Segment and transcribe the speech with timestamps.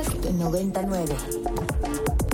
[0.00, 2.29] Budapest 99.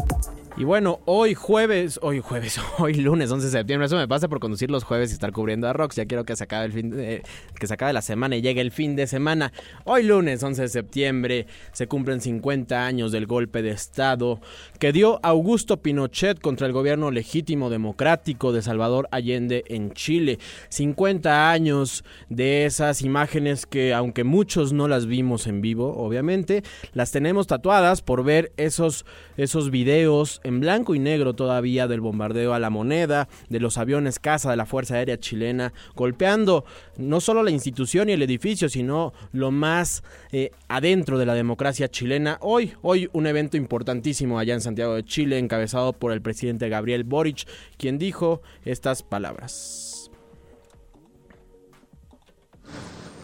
[0.58, 4.40] Y bueno, hoy jueves, hoy jueves, hoy lunes 11 de septiembre, eso me pasa por
[4.40, 5.96] conducir los jueves y estar cubriendo a Rox.
[5.96, 7.22] Ya quiero que se acabe el fin de,
[7.60, 9.52] que se acabe la semana y llegue el fin de semana.
[9.84, 14.40] Hoy lunes 11 de septiembre se cumplen 50 años del golpe de estado
[14.78, 20.38] que dio Augusto Pinochet contra el gobierno legítimo democrático de Salvador Allende en Chile.
[20.70, 26.62] 50 años de esas imágenes que aunque muchos no las vimos en vivo, obviamente,
[26.94, 29.04] las tenemos tatuadas por ver esos
[29.36, 34.20] esos videos en blanco y negro todavía del bombardeo a la moneda, de los aviones
[34.20, 36.64] caza de la Fuerza Aérea chilena, golpeando
[36.96, 41.88] no solo la institución y el edificio, sino lo más eh, adentro de la democracia
[41.88, 42.38] chilena.
[42.40, 47.02] Hoy, hoy un evento importantísimo allá en Santiago de Chile, encabezado por el presidente Gabriel
[47.02, 50.10] Boric, quien dijo estas palabras.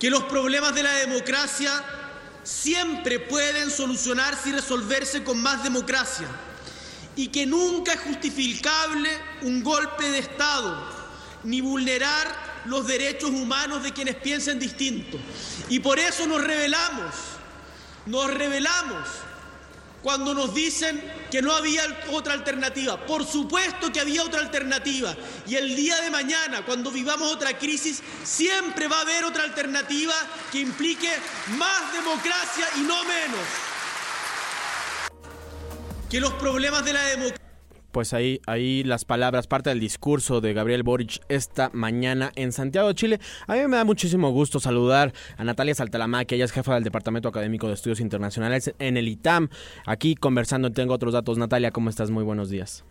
[0.00, 1.70] Que los problemas de la democracia
[2.42, 6.26] siempre pueden solucionarse y resolverse con más democracia
[7.16, 9.10] y que nunca es justificable
[9.42, 11.02] un golpe de Estado
[11.44, 15.18] ni vulnerar los derechos humanos de quienes piensen distinto.
[15.68, 17.14] Y por eso nos revelamos,
[18.06, 19.08] nos revelamos
[20.02, 23.06] cuando nos dicen que no había otra alternativa.
[23.06, 25.16] Por supuesto que había otra alternativa.
[25.46, 30.14] Y el día de mañana, cuando vivamos otra crisis, siempre va a haber otra alternativa
[30.50, 31.10] que implique
[31.56, 33.71] más democracia y no menos
[36.12, 37.38] que los problemas de la democracia
[37.90, 42.88] pues ahí, ahí las palabras, parte del discurso de Gabriel Boric esta mañana en Santiago
[42.88, 43.18] de Chile.
[43.46, 46.84] A mí me da muchísimo gusto saludar a Natalia Saltalamá, que ella es jefa del
[46.84, 49.48] Departamento Académico de Estudios Internacionales en el ITAM.
[49.86, 51.36] Aquí conversando, tengo otros datos.
[51.36, 52.10] Natalia, ¿cómo estás?
[52.10, 52.82] Muy buenos días.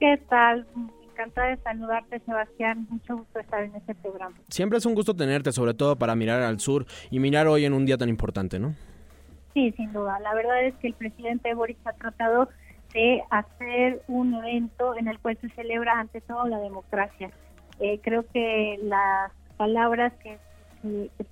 [0.00, 0.66] ¿Qué tal?
[1.12, 2.88] Encantada de saludarte, Sebastián.
[2.90, 4.36] Mucho gusto estar en este programa.
[4.48, 7.72] Siempre es un gusto tenerte, sobre todo para mirar al sur y mirar hoy en
[7.72, 8.74] un día tan importante, ¿no?
[9.54, 10.18] Sí, sin duda.
[10.20, 12.48] La verdad es que el presidente Boric ha tratado
[12.92, 17.30] de hacer un evento en el cual se celebra ante todo la democracia.
[17.78, 20.38] Eh, creo que las palabras que,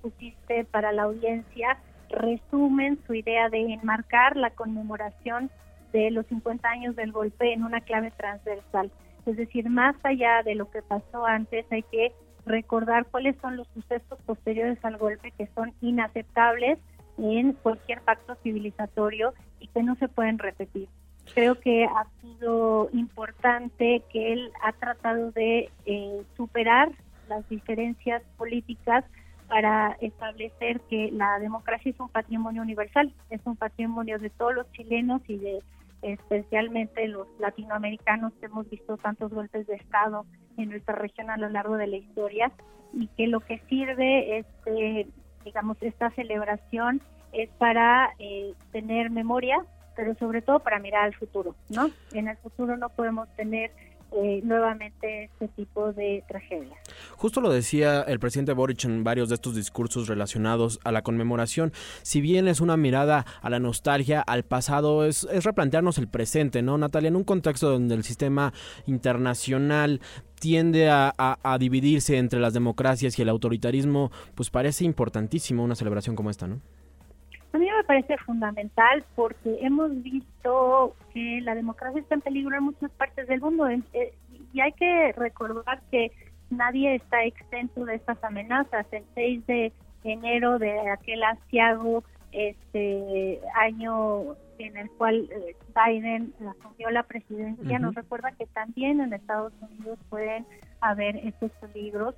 [0.01, 5.49] pusiste para la audiencia resumen su idea de enmarcar la conmemoración
[5.91, 8.91] de los 50 años del golpe en una clave transversal.
[9.25, 12.13] Es decir, más allá de lo que pasó antes, hay que
[12.45, 16.77] recordar cuáles son los sucesos posteriores al golpe que son inaceptables
[17.17, 20.87] en cualquier pacto civilizatorio y que no se pueden repetir.
[21.33, 26.91] Creo que ha sido importante que él ha tratado de eh, superar
[27.27, 29.05] las diferencias políticas
[29.47, 34.71] para establecer que la democracia es un patrimonio universal, es un patrimonio de todos los
[34.71, 35.59] chilenos y de
[36.01, 40.25] especialmente los latinoamericanos que hemos visto tantos golpes de Estado
[40.57, 42.51] en nuestra región a lo largo de la historia
[42.93, 45.07] y que lo que sirve este
[45.43, 47.01] digamos esta celebración
[47.31, 49.65] es para eh, tener memoria
[49.99, 51.91] pero sobre todo para mirar al futuro, ¿no?
[52.13, 53.69] En el futuro no podemos tener
[54.13, 56.79] eh, nuevamente este tipo de tragedias.
[57.17, 61.73] Justo lo decía el presidente Boric en varios de estos discursos relacionados a la conmemoración.
[62.01, 66.61] Si bien es una mirada a la nostalgia, al pasado, es, es replantearnos el presente,
[66.61, 67.09] ¿no, Natalia?
[67.09, 68.53] En un contexto donde el sistema
[68.85, 69.99] internacional
[70.39, 76.15] tiende a, a, dividirse entre las democracias y el autoritarismo, pues parece importantísimo una celebración
[76.15, 76.61] como esta, ¿no?
[77.89, 83.41] Parece fundamental porque hemos visto que la democracia está en peligro en muchas partes del
[83.41, 83.67] mundo.
[83.67, 84.13] Eh,
[84.53, 86.11] y hay que recordar que
[86.51, 88.85] nadie está exento de estas amenazas.
[88.91, 89.73] El 6 de
[90.03, 97.95] enero de aquel asiago este año en el cual eh, Biden asumió la presidencia, nos
[97.95, 100.45] recuerda que también en Estados Unidos pueden
[100.79, 102.13] haber estos peligros.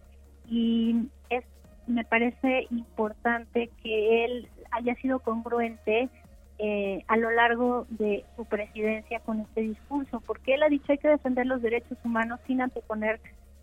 [0.49, 1.45] Y es
[1.87, 6.09] me parece importante que él haya sido congruente
[6.57, 10.97] eh, a lo largo de su presidencia con este discurso, porque él ha dicho hay
[10.97, 13.19] que defender los derechos humanos sin anteponer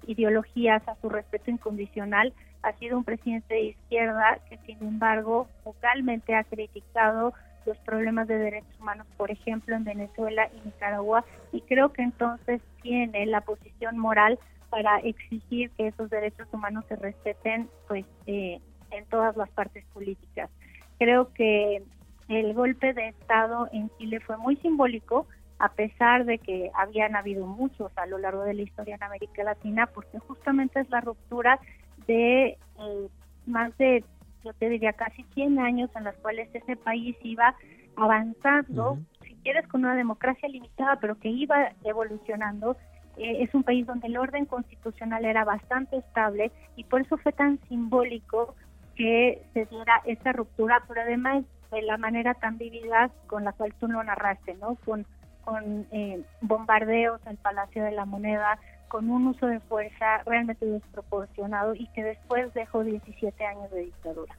[0.06, 2.32] ideologías a su respeto incondicional.
[2.62, 7.34] Ha sido un presidente de izquierda que, sin embargo, vocalmente ha criticado
[7.66, 12.62] los problemas de derechos humanos, por ejemplo, en Venezuela y Nicaragua, y creo que entonces
[12.82, 14.38] tiene la posición moral
[14.70, 20.50] para exigir que esos derechos humanos se respeten pues eh, en todas las partes políticas.
[20.98, 21.82] Creo que
[22.28, 25.26] el golpe de Estado en Chile fue muy simbólico,
[25.58, 29.42] a pesar de que habían habido muchos a lo largo de la historia en América
[29.42, 31.58] Latina, porque justamente es la ruptura
[32.06, 33.08] de eh,
[33.46, 34.04] más de,
[34.44, 37.56] yo te diría, casi 100 años en los cuales ese país iba
[37.96, 42.76] avanzando, si quieres, con una democracia limitada, pero que iba evolucionando.
[43.16, 47.32] Eh, es un país donde el orden constitucional era bastante estable y por eso fue
[47.32, 48.54] tan simbólico
[48.98, 53.72] que se diera esa ruptura, pero además de la manera tan vivida con la cual
[53.78, 54.74] tú lo narraste, ¿no?
[54.84, 55.06] Con,
[55.44, 58.58] con eh, bombardeos al Palacio de la Moneda,
[58.88, 64.34] con un uso de fuerza realmente desproporcionado y que después dejó 17 años de dictadura.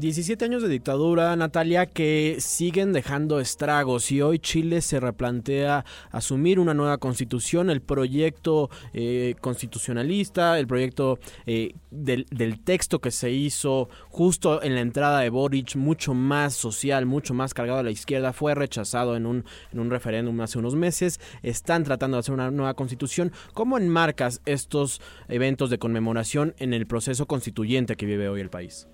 [0.00, 6.58] 17 años de dictadura, Natalia, que siguen dejando estragos y hoy Chile se replantea asumir
[6.58, 12.24] una nueva constitución, el proyecto eh, constitucionalista, el proyecto eh, del,
[12.64, 17.52] texto que se hizo justo en la entrada de Boric, mucho más social, mucho más
[17.52, 21.84] cargado a la izquierda, fue rechazado en un, en un referéndum hace unos meses, están
[21.84, 23.32] tratando de hacer una nueva constitución.
[23.52, 28.88] ¿Cómo enmarcas estos eventos de conmemoración en el proceso constituyente que vive hoy el país?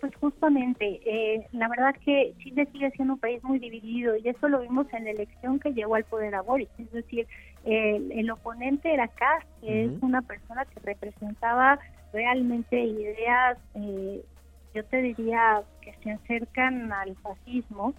[0.00, 4.48] Pues justamente, eh, la verdad que Chile sigue siendo un país muy dividido y eso
[4.48, 6.70] lo vimos en la elección que llevó al poder a Boris.
[6.78, 7.26] Es decir,
[7.64, 11.78] el, oponente era Kass, que es una persona que representaba
[12.14, 14.24] realmente ideas, eh,
[14.74, 17.92] yo te diría, que se acercan al fascismo.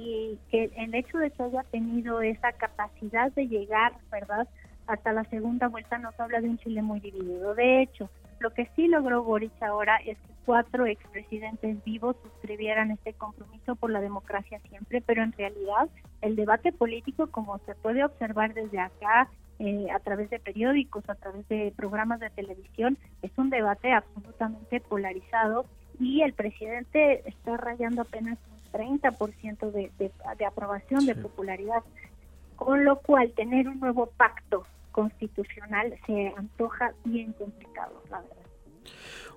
[0.00, 4.46] y que el hecho de que haya tenido esa capacidad de llegar, ¿verdad?,
[4.86, 7.54] hasta la segunda vuelta nos habla de un Chile muy dividido.
[7.54, 8.08] De hecho,
[8.40, 13.90] lo que sí logró Boris ahora es que cuatro expresidentes vivos suscribieran este compromiso por
[13.90, 15.88] la democracia siempre, pero en realidad
[16.22, 21.16] el debate político, como se puede observar desde acá, eh, a través de periódicos, a
[21.16, 25.66] través de programas de televisión, es un debate absolutamente polarizado
[25.98, 31.82] y el presidente está rayando apenas un 30% de, de, de aprobación, de popularidad,
[32.54, 38.37] con lo cual tener un nuevo pacto constitucional se antoja bien complicado, la verdad.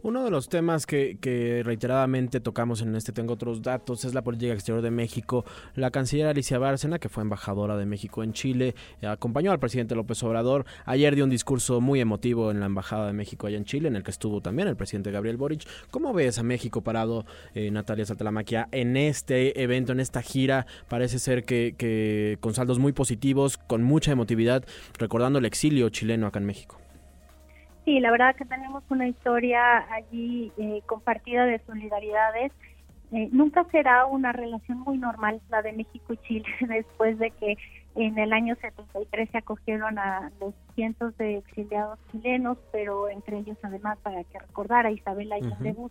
[0.04, 4.52] Uno de los temas que, reiteradamente tocamos en este Tengo otros datos es la política
[4.52, 5.46] exterior de México.
[5.76, 10.24] La canciller Alicia Bárcena, que fue embajadora de México en Chile, acompañó al presidente López
[10.24, 10.66] Obrador.
[10.86, 13.96] Ayer dio un discurso muy emotivo en la embajada de México allá en Chile, en
[13.96, 15.68] el que estuvo también el presidente Gabriel Boric.
[15.92, 20.66] ¿Cómo ves a México parado, eh, Natalia Saltalamaquia, en este evento, en esta gira?
[20.90, 24.66] Parece ser que, que con saldos muy positivos, con mucha emotividad,
[24.98, 26.82] recordando el exilio chileno acá en México.
[27.92, 32.54] Sí, la verdad que tenemos una historia allí eh, compartida de solidaridades.
[33.12, 37.58] Eh, nunca será una relación muy normal la de México y Chile después de que
[37.96, 43.58] en el año 73 se acogieron a los cientos de exiliados chilenos, pero entre ellos
[43.62, 45.90] además, para que recordara Isabel Allende uh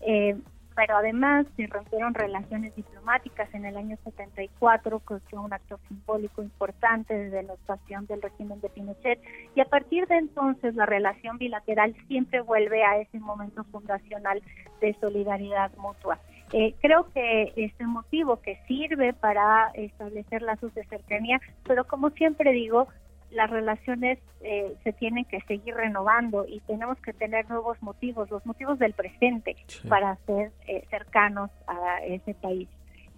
[0.00, 0.34] eh,
[0.78, 6.40] pero además se rompieron relaciones diplomáticas en el año 74, que fue un acto simbólico
[6.40, 9.20] importante de denotación del régimen de Pinochet,
[9.56, 14.40] y a partir de entonces la relación bilateral siempre vuelve a ese momento fundacional
[14.80, 16.20] de solidaridad mutua.
[16.52, 22.52] Eh, creo que este motivo que sirve para establecer lazos de cercanía, pero como siempre
[22.52, 22.86] digo,
[23.30, 28.44] las relaciones eh, se tienen que seguir renovando y tenemos que tener nuevos motivos, los
[28.46, 29.56] motivos del presente
[29.88, 32.68] para ser eh, cercanos a ese país.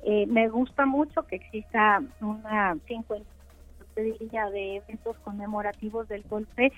[0.03, 3.25] Eh, me gusta mucho que exista una 50
[3.95, 6.73] de eventos conmemorativos del golpe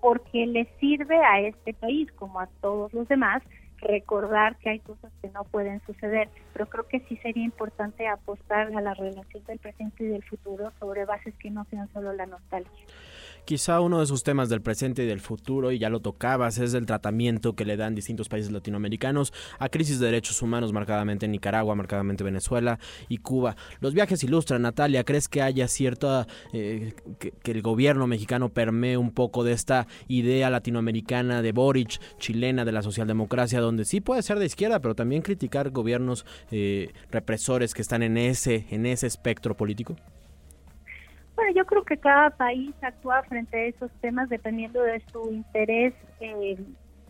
[0.00, 3.42] porque le sirve a este país como a todos los demás
[3.80, 8.74] recordar que hay cosas que no pueden suceder, pero creo que sí sería importante apostar
[8.74, 12.26] a la relación del presente y del futuro sobre bases que no sean solo la
[12.26, 12.84] nostalgia.
[13.46, 16.74] Quizá uno de sus temas del presente y del futuro, y ya lo tocabas, es
[16.74, 21.30] el tratamiento que le dan distintos países latinoamericanos a crisis de derechos humanos, marcadamente en
[21.30, 23.54] Nicaragua, marcadamente Venezuela y Cuba.
[23.78, 29.12] Los viajes ilustran, Natalia, ¿crees que haya cierta, eh, que, el gobierno mexicano permee un
[29.12, 34.40] poco de esta idea latinoamericana de Boric, chilena, de la socialdemocracia, donde sí puede ser
[34.40, 39.56] de izquierda, pero también criticar gobiernos eh, represores que están en ese, en ese espectro
[39.56, 39.94] político?
[41.56, 46.58] Yo creo que cada país actúa frente a esos temas dependiendo de su interés eh,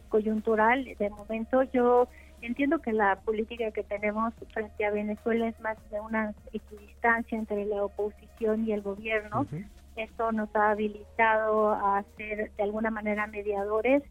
[0.08, 0.84] coyuntural.
[0.84, 2.06] De momento yo
[2.42, 7.64] entiendo que la política que tenemos frente a Venezuela es más de una equidistancia entre
[7.64, 9.48] la oposición y el gobierno.
[9.96, 14.04] Esto nos ha habilitado a ser de alguna manera mediadores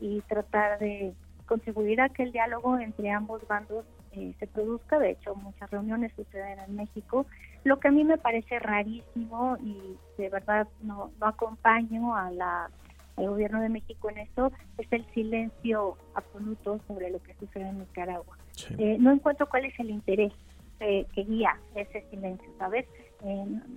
[0.00, 1.14] y tratar de
[1.48, 4.98] contribuir a que el diálogo entre ambos bandos eh, se produzca.
[4.98, 7.26] De hecho, muchas reuniones suceden en México.
[7.64, 12.70] Lo que a mí me parece rarísimo y de verdad no, no acompaño a la,
[13.16, 17.80] al gobierno de México en esto es el silencio absoluto sobre lo que sucede en
[17.80, 18.36] Nicaragua.
[18.78, 20.32] Eh, no encuentro cuál es el interés
[20.80, 22.86] eh, que guía ese silencio, ¿sabes?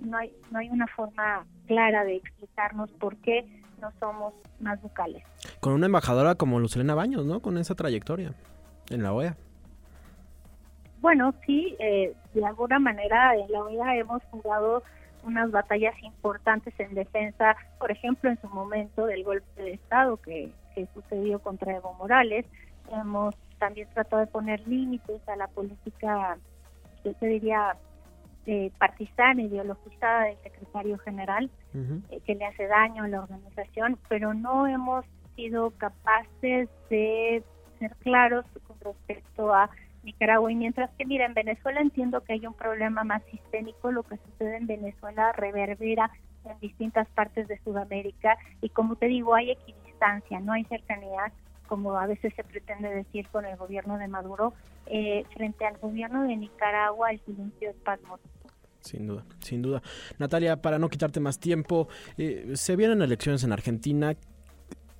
[0.04, 3.44] no, hay, no hay una forma clara de explicarnos por qué
[3.82, 5.22] no somos más vocales.
[5.60, 7.40] Con una embajadora como Lucelena Baños, ¿no?
[7.40, 8.32] Con esa trayectoria
[8.88, 9.36] en la OEA.
[11.00, 14.84] Bueno, sí, eh, de alguna manera en la OEA hemos jugado
[15.24, 20.50] unas batallas importantes en defensa, por ejemplo, en su momento del golpe de Estado que,
[20.94, 22.46] sucedió contra Evo Morales.
[22.90, 26.38] Hemos también trató de poner límites a la política,
[27.04, 27.76] yo te diría,
[28.46, 34.34] eh, partisana, ideologizada del secretario general, eh, que le hace daño a la organización, pero
[34.34, 35.04] no hemos
[35.36, 37.42] sido capaces de
[37.78, 39.70] ser claros con respecto a
[40.02, 40.50] Nicaragua.
[40.50, 44.16] Y mientras que, mira, en Venezuela entiendo que hay un problema más sistémico, lo que
[44.16, 46.10] sucede en Venezuela reverbera
[46.44, 51.32] en distintas partes de Sudamérica y como te digo, hay equidistancia, no hay cercanía,
[51.72, 54.52] como a veces se pretende decir con el gobierno de Maduro,
[54.84, 58.22] eh, frente al gobierno de Nicaragua el silencio es pasmoso.
[58.80, 59.80] Sin duda, sin duda.
[60.18, 61.88] Natalia, para no quitarte más tiempo,
[62.18, 64.14] eh, se vienen elecciones en Argentina.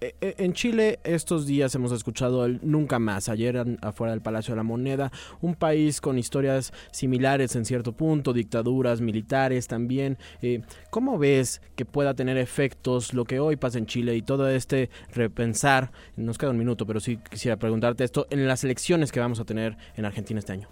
[0.03, 4.53] Eh, eh, en Chile estos días hemos escuchado el nunca más, ayer afuera del Palacio
[4.53, 10.19] de la Moneda, un país con historias similares en cierto punto, dictaduras militares también.
[10.43, 14.49] Eh, ¿Cómo ves que pueda tener efectos lo que hoy pasa en Chile y todo
[14.49, 15.93] este repensar?
[16.17, 19.45] Nos queda un minuto, pero sí quisiera preguntarte esto en las elecciones que vamos a
[19.45, 20.67] tener en Argentina este año.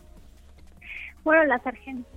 [1.23, 1.63] Bueno, las,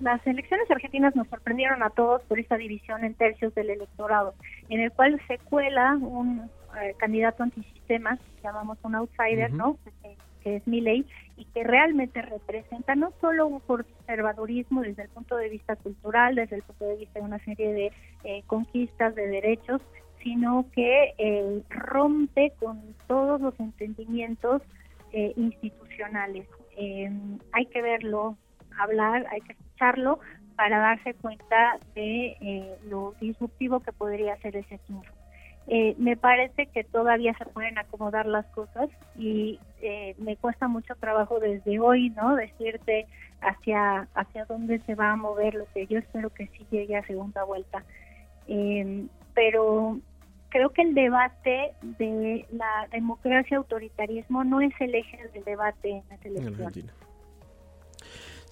[0.01, 4.33] las elecciones argentinas nos sorprendieron a todos por esta división en tercios del electorado,
[4.69, 6.49] en el cual se cuela un
[6.81, 9.77] eh, candidato antisistema, llamamos un outsider, ¿no?
[10.01, 15.37] Que, es mi ley y que realmente representa no solo un conservadurismo desde el punto
[15.37, 17.91] de vista cultural, desde el punto de vista de una serie de
[18.25, 19.81] eh, conquistas de derechos,
[20.21, 24.61] sino que eh, rompe con todos los entendimientos
[25.13, 26.45] institucionales.
[26.75, 28.35] hay que verlo,
[28.77, 30.19] hablar, hay que escucharlo
[30.57, 35.22] para darse cuenta de lo disruptivo que podría ser ese triunfo.
[35.67, 40.95] Eh, me parece que todavía se pueden acomodar las cosas y eh, me cuesta mucho
[40.95, 42.35] trabajo desde hoy, ¿no?
[42.35, 43.07] Decirte
[43.39, 47.07] hacia hacia dónde se va a mover lo que yo espero que sí llegue a
[47.07, 47.83] segunda vuelta.
[48.47, 49.99] Em, pero
[50.49, 56.03] creo que el debate de la democracia autoritarismo no es el eje del debate en
[56.09, 56.91] la televisión.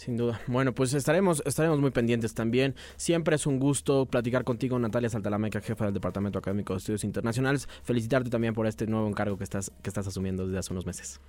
[0.01, 0.41] Sin duda.
[0.48, 2.74] Bueno, pues estaremos, estaremos muy pendientes también.
[2.96, 7.67] Siempre es un gusto platicar contigo, Natalia Saltalameca, jefa del Departamento Académico de Estudios Internacionales.
[7.84, 11.22] Felicitarte también por este nuevo encargo que estás, que estás asumiendo desde hace unos meses.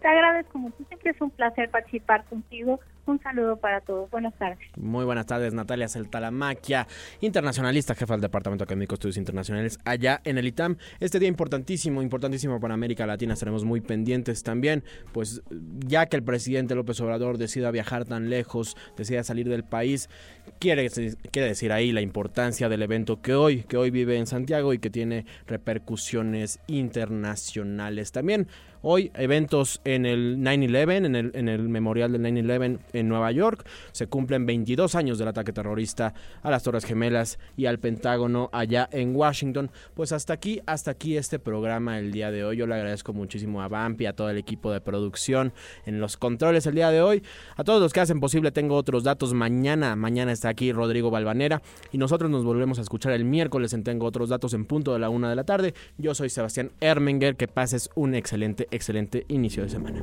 [0.00, 2.80] Te agradezco mucho, es un placer participar contigo.
[3.08, 4.10] Un saludo para todos.
[4.10, 4.58] Buenas tardes.
[4.76, 6.86] Muy buenas tardes, Natalia Celtalamaquia,
[7.22, 10.76] internacionalista, jefa del Departamento Académico de Estudios Internacionales allá en el ITAM.
[11.00, 15.40] Este día importantísimo, importantísimo para América Latina, estaremos muy pendientes también, pues
[15.86, 20.10] ya que el presidente López Obrador decida viajar tan lejos, decida salir del país,
[20.58, 20.90] quiere,
[21.30, 24.80] quiere decir ahí la importancia del evento que hoy, que hoy vive en Santiago y
[24.80, 28.48] que tiene repercusiones internacionales también.
[28.80, 33.66] Hoy eventos en el 9-11, en el, en el memorial del 9-11 en Nueva York.
[33.90, 38.88] Se cumplen 22 años del ataque terrorista a las Torres Gemelas y al Pentágono allá
[38.92, 39.70] en Washington.
[39.94, 42.56] Pues hasta aquí, hasta aquí este programa el día de hoy.
[42.56, 45.52] Yo le agradezco muchísimo a Vampi, a todo el equipo de producción
[45.84, 47.24] en los controles el día de hoy.
[47.56, 49.96] A todos los que hacen posible, tengo otros datos mañana.
[49.96, 54.06] Mañana está aquí Rodrigo Balvanera y nosotros nos volvemos a escuchar el miércoles en Tengo
[54.06, 55.74] otros datos en punto de la una de la tarde.
[55.96, 57.36] Yo soy Sebastián Ermenger.
[57.36, 60.02] Que pases un excelente excelente inicio de semana.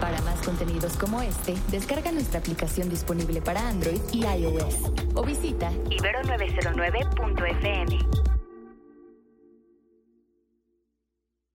[0.00, 5.70] Para más contenidos como este, descarga nuestra aplicación disponible para Android y iOS o visita
[5.90, 8.33] ibero909.fm.